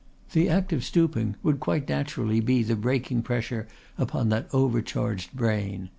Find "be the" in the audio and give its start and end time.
2.39-2.75